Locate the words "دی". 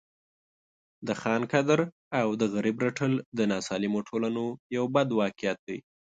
5.67-5.77